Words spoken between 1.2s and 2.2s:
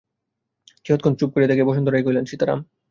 করিয়া বসন্ত রায়